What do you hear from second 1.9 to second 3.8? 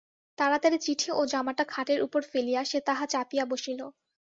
উপর ফেলিয়া সে তাহা চাপিয়া বসিল।